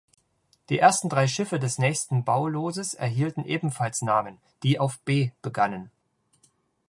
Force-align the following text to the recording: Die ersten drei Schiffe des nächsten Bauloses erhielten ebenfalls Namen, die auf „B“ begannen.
Die 0.69 0.79
ersten 0.79 1.09
drei 1.09 1.27
Schiffe 1.27 1.59
des 1.59 1.77
nächsten 1.77 2.23
Bauloses 2.23 2.95
erhielten 2.95 3.45
ebenfalls 3.45 4.01
Namen, 4.01 4.39
die 4.63 4.79
auf 4.79 4.99
„B“ 5.01 5.29
begannen. 5.43 5.91